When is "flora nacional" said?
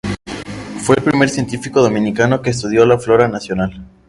2.97-3.83